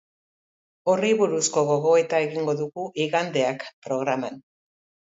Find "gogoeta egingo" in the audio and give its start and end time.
1.69-2.57